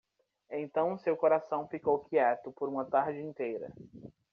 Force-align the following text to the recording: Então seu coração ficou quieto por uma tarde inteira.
Então 0.49 0.97
seu 0.97 1.15
coração 1.15 1.67
ficou 1.67 1.99
quieto 2.05 2.51
por 2.53 2.67
uma 2.67 2.83
tarde 2.83 3.19
inteira. 3.21 3.71